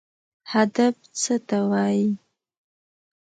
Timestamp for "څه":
1.21-1.35